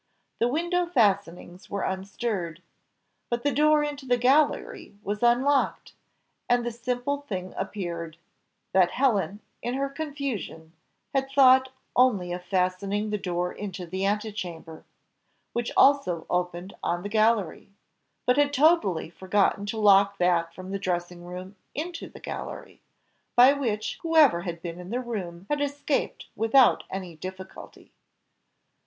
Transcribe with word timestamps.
The 0.39 0.47
window 0.47 0.87
fastenings 0.87 1.69
were 1.69 1.83
unstirred. 1.83 2.63
But 3.29 3.43
the 3.43 3.51
door 3.53 3.83
into 3.83 4.07
the 4.07 4.17
gallery 4.17 4.95
was 5.03 5.21
unlocked, 5.21 5.93
and 6.49 6.65
the 6.65 6.71
simple 6.71 7.17
thing 7.21 7.53
appeared 7.55 8.17
that 8.73 8.89
Helen, 8.89 9.41
in 9.61 9.75
her 9.75 9.89
confusion, 9.89 10.73
had 11.13 11.29
thought 11.29 11.69
only 11.95 12.33
of 12.33 12.43
fastening 12.43 13.11
the 13.11 13.19
door 13.19 13.53
into 13.53 13.85
the 13.85 14.03
ante 14.03 14.31
chamber, 14.31 14.85
which 15.53 15.71
also 15.77 16.25
opened 16.31 16.73
on 16.81 17.03
the 17.03 17.07
gallery, 17.07 17.69
but 18.25 18.37
had 18.37 18.51
totally 18.51 19.11
forgotten 19.11 19.67
to 19.67 19.77
lock 19.79 20.17
that 20.17 20.51
from 20.51 20.71
the 20.71 20.79
dressing 20.79 21.25
room 21.27 21.55
into 21.75 22.09
the 22.09 22.19
gallery, 22.19 22.81
by 23.35 23.53
which 23.53 23.99
whoever 24.01 24.41
had 24.41 24.63
been 24.63 24.79
in 24.79 24.89
the 24.89 24.99
room 24.99 25.45
had 25.47 25.61
escaped 25.61 26.25
without 26.35 26.85
any 26.89 27.15
difficulty. 27.15 27.91